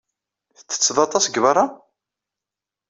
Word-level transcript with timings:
Tettetteḍ 0.57 0.97
aṭas 1.05 1.25
deg 1.27 1.39
beṛṛa? 1.43 1.65